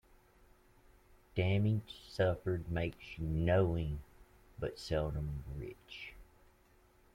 Damage 1.35 1.93
suffered 2.09 2.71
makes 2.71 3.19
you 3.19 3.27
knowing, 3.27 3.99
but 4.59 4.79
seldom 4.79 5.43
rich. 5.55 6.13